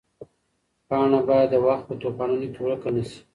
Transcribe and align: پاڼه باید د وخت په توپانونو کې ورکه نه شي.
پاڼه 0.87 1.19
باید 1.27 1.49
د 1.51 1.55
وخت 1.65 1.83
په 1.87 1.93
توپانونو 2.01 2.47
کې 2.53 2.59
ورکه 2.63 2.89
نه 2.95 3.03
شي. 3.09 3.19